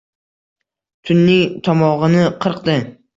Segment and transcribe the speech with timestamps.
[1.09, 2.79] Tunning tomog’ini qirqdi